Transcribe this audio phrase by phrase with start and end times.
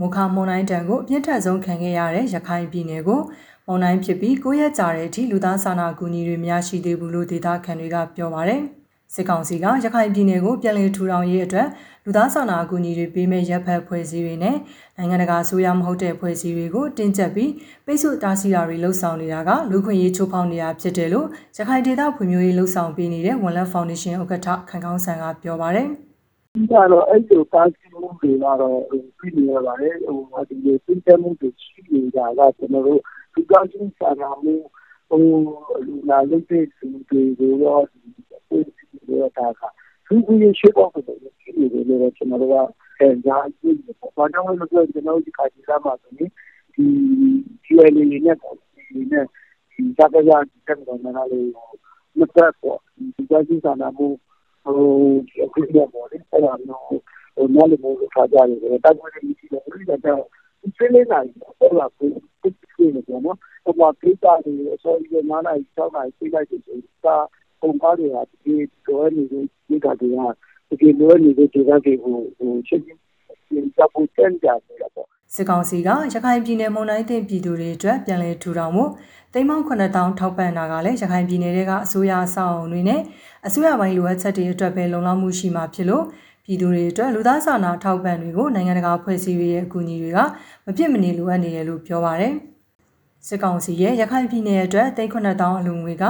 [0.00, 3.20] မုခမွန်တိုင်းတန်ကိုအပြစ်ထက်ဆုံးခံခဲ့ရတဲ့ရခိုင်ပြည်နယ်ကို
[3.66, 8.62] မွန်တိုင်းဖြစ်ပြီး9ရက်ကြာတဲ့အထိလူသားစာနာကူညီတွေမရရှိသေးဘူးလို့ဒေသခံတွေကပြောပါတယ်။
[9.14, 11.68] စစ်ကောင်စီကရခိုင်ပြည်နယ်ကိုပြည်လည်ထူထောင်ရေးအတွက်
[12.04, 14.56] လူသားစာနာအကူအညီတွေပေးမဲ့ရပ်ဖက်ဖွဲ့စည်းတွေနဲ့
[14.96, 17.50] နိုင်ငံတကာအစိုးရမဟုတ်တဲ့ဖွဲ့စည်းတွေကိုတင်းကျပ်ပြီး
[17.86, 25.88] ပိတ်ဆို့တားဆီးတာတွေလှုံ့ဆော်နေတာကလူခွင့်ရေးချိုးဖောက်နေတာဖြစ်တယ်လို့ရခိုင်ဒေသဖွံ့ဖြိုးရေးလှုံ့ဆော်ပေးနေတဲ့ဝန်လက်ဖောင်ဒေးရှင်းဥက္ကဋ္ဌခန့်ကောင်းဆန်ကပြောပါတယ်။
[26.54, 33.00] ဒီကတော့ အဲ့လိုတားဆီးမှုတွေကတော့ပြည်နေရပါတယ်ဟိုဒီလိုသိတဲ့မှုတွေ ရှိနေတာက ကျွန်တော်တို့
[33.34, 34.54] ဒီကချင်းစာနာမှု
[35.10, 35.22] ဟို
[35.86, 38.66] လူလာလို့တဲ့သူတွေကိုတော့ဒီပြည်
[39.06, 39.62] တွေတာက
[40.06, 42.56] သူကရရှိဖို့ဆိုတော့ရှိနေတယ်လို့ ကျွန်တော်တို့က
[43.00, 46.30] အဲညာကြည့်တယ်။ဘာကြောင့်လဲဆိုတော့ ကျွန်တော်ဒီခါကြီးကမှဆိုရင်
[46.74, 46.84] ဒီ
[47.64, 49.24] QLA နဲ့ပေါ့ဒီနဲ့
[49.72, 50.30] ဒီသက်ကရ
[50.66, 51.48] တဲ့ကောင်မနာလေး
[52.18, 52.78] မသက်ပေါ့
[53.16, 54.06] ဒီကချင်းစာနာမှု
[54.64, 54.78] ဟို
[55.44, 56.86] အခုရပေါ်တယ်အဲ့ဒါမျိုး
[57.36, 60.24] ဟိုနားလည်မှုထားကြတယ်တိုက်ပွဲတွေရှိတယ်အဲ့ဒါကြောင့်
[60.60, 61.26] ဒီစနေနိုင်
[61.60, 62.08] တော့လာကို
[62.42, 67.16] တစ်ခုနေတယ်နော်ဟိုမှာကိစ္စတွေအစောကြီးနားနိုင်၆နိုင်ပြလိုက်တယ်ဆိုတာ
[67.60, 68.54] ပုံကားတွေကဒီ
[68.86, 70.16] တော့နေတဲ့ဒီကတည်း
[70.68, 73.00] ကဒီလိုနေတဲ့ဒေသတွေကိုဟိုချက်ချင်း
[73.76, 78.84] တပ်ဖို့တန်ကြတယ်ပေါ့ စစ်ကောင်စီကရခိုင်ပြည်နယ်မုံတိုင်းတင်ပြည်သူတွေအတွက်ပြန်လည်ထူထောင်မှု
[79.32, 83.00] တိမ်မောင်း9000ထောက်ပံ့တာကလည်းရခိုင်ပြည်နယ်ကအစိုးရအဆောက်အုံတွေနဲ့
[83.46, 86.04] အစိုးရပိုင်းလိုအပ်ချက်တွေအတွက်ပဲလုံလောက်မှုရှိမှာဖြစ်လို့
[86.44, 90.18] ပြည်သူတွေအတွက်လူသားစာနာထောက်ပံ့တွေကိုနိုင်ငံတကာဖွဲ့စည်းရေးရဲ့အကူအညီတွေက
[90.64, 92.32] မဖြစ်မနေလိုအပ်နေတယ်လို့ပြောပါရယ်
[93.28, 96.04] စစ်ကောင်စီရဲ့ရခိုင်ပြည်နယ်အတွက်3000အလူငွေက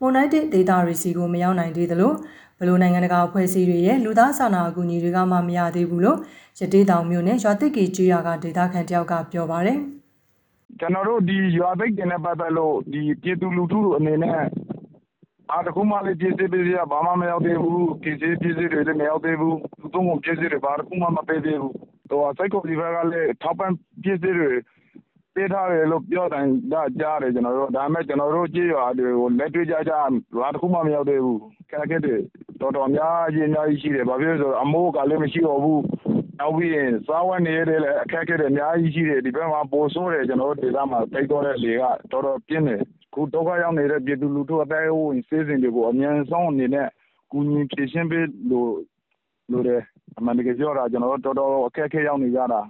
[0.00, 2.12] မွန်နိုင်တဲ့ဒေတာရီစီကိုမရောက်နိုင်သေးသလို
[2.58, 6.18] ဘလို့နိုင်ငံတကာအဖွဲ့အစည်းတွေရဲ့လူသားစာနာအကူအညီတွေကမှမရသေးဘူးလို့
[6.60, 9.78] ရတေးတောင်မြို့နယ်ရွာတစ်ကီကျွော်ကဒေတာခန်တယောက်ကပြောပါတယ်
[10.80, 14.40] ကျွန်တော်တို့ဒီရွာသိက်တင်နဲ့ပတ်သက်လို့ဒီပြည်သူလူထုအနေနဲ့
[15.50, 21.74] အားတခုမှလည်းပြည်စစ်ပြည်စစ်ဘာမှမရောက်သေးဘူးပြည်စစ်ပြည်စစ်တွေလည်းမရောက်သေးဘူးသူတို့ကပြည်စစ်တွေဘာတခုမှမပေးသေးဘူး
[22.10, 23.70] တော့စိုက်ကိုဒီဘက်ကလည်းထောက်ပံ့
[24.02, 24.50] ပြည်စစ်တွေ
[25.38, 29.92] ပေးထားတယ်လို့ပြောတယ်ဒါကြားတယ်ကျွန်တော်တို့ဒါပေမဲ့ကျွန်တော်တို့ကြေးရွာတွေကိုလက်တွေ့ကြကြ
[30.38, 31.40] ဘာတခုမှမရောက်သေးဘူး
[31.70, 32.20] ခက်ခဲတယ်
[32.60, 35.82] တော်တော်များကြီးအများကြီးရှိတယ်ဘာဖြစ်လို့ဆိုတော့အမိုးကလည်းမရှိတော့ဘူး
[36.38, 41.82] နောက်ပြီးရင်စားဝတ်နေရတယ်လည်းအခက်အခဲတွေအများကြီးရှိတယ်ဒီဘက်မှာပိုဆိုးတယ်ကျွန်တော်တို့ဒေသမှာတိတ်တော့တဲ့လေက
[42.12, 42.80] တော်တော်ပြင်းတယ်
[43.14, 46.88] ခုဒုက္ခရောက်နေတဲ့ပြည်သူလူထုအတိုင်းဟိုစေစဉ်တွေကိုအမြန်ဆုံးအနေနဲ့
[47.30, 48.72] ကူညီဖြည့်ရှင်းပေးလို့
[49.52, 49.82] လို့တယ်
[50.18, 52.60] အမှန်တကယ်ပြောတာကျွန်တော်တို့တော်တော်အခက်အခဲရောက်နေကြတာ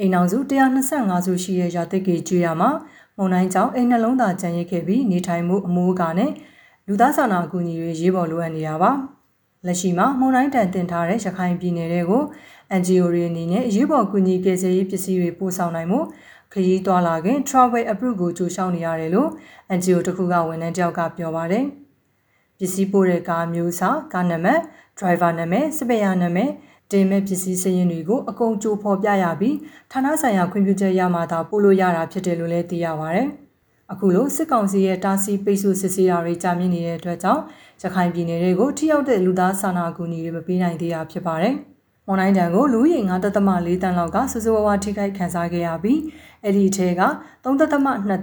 [0.00, 0.38] အိမ်အောင်စု
[0.80, 2.70] 125စုရှိတဲ့ရာသစ်ကေကျွေးရမှာ
[3.16, 6.30] မုံတိုင်းကြောင့်အိမ်နှလုံးသားကျန်ရစ်ခဲ့ပြီးနေထိုင်မှုအမိုးအကာနဲ့
[6.86, 8.90] လူသားစာနာအကူအညီတွေရေးပေါ်လိုအပ်နေတာပါ
[9.66, 12.22] လက်ရှိမှာမုံတိုင်းတန်တင်ထားတဲ့ရခိုင်ပြည်နယ်တွေကို
[12.80, 16.00] NGO တွေအနေနဲ့အရေးပေါ်ကူညီကယ်ဆယ်ရေးပစ္စည်းတွေပို့ဆောင်နိုင်မှု
[16.52, 19.30] ခရီးသွားလာခင် travel approve ကိုကြိုရှောင်နေရတယ်လို့
[19.78, 21.64] NGO တခုကဝန်ထမ်းတယောက်ကပြောပါတယ်
[22.58, 24.62] ပစ္စည်းပို့တဲ့ကားမျိုးစားကားနံပါတ်
[24.98, 26.50] driver နာမည်စပယ်ယာနာမည်
[26.92, 29.56] တင်မဲ့ပစ္စည်းစရင်တွေကိုအကုန်ကြိုဖော်ပြရပြီး
[29.92, 33.22] ဌာနဆိုင်ရာခွင့်ပြုချက်ရမှသာပို့လို့ရတာဖြစ်တယ်လို့လည်းသိရပါဗျ။
[33.92, 37.42] အခုလိုစစ်ကောင်စီရဲ့တားဆီးပိတ်ဆို့စစ်ဆေးတာတွေကြာမြင့်နေတဲ့အတွက်ကြောင့်
[37.82, 41.54] ရခိုင်ပြည်နယ်တွေကိုထိရောက်တဲ့လူသားစာနာကူညီတွေမပေးနိုင်သေးတာဖြစ်ပါတယ်။
[42.06, 43.24] အွန်လိုင်းတန်ကိုလူရေ9.4
[43.82, 46.00] တန်းလောက်ကစစဝဝထိခိုက်ခံစားခဲ့ရပြီး
[46.42, 47.02] အဲ့ဒီအထက်က
[47.44, 47.60] 3.2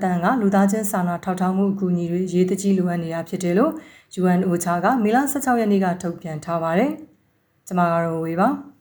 [0.04, 3.72] တန်းကလူသားချင်းစာနာထောက်ထားမှုအကူအညီတွေရေးတကြီးလိုအပ်နေတာဖြစ်တယ်လို့
[4.20, 6.94] UNOCHA ကမေလ16ရက်နေ့ကထုတ်ပြန်ထားပါတယ်။
[7.68, 8.50] ကျမကတော့ဝေပါ။